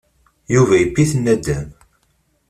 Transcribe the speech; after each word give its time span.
Yuba 0.53 0.75
yewwi-t 0.77 1.11
nadam. 1.17 1.67